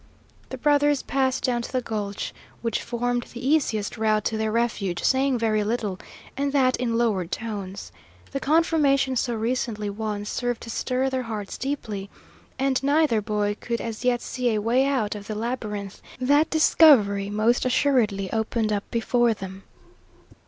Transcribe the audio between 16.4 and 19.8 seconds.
discovery most assuredly opened up before them.